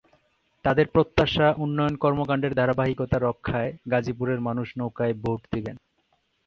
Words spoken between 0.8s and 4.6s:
প্রত্যাশা, উন্নয়ন কর্মকাণ্ডের ধারাবাহিকতা রক্ষায় গাজীপুরের